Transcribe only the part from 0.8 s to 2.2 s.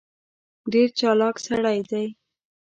چالاک سړی دی.